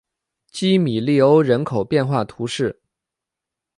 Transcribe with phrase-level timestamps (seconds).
[0.49, 2.81] 基米利欧人口变化图示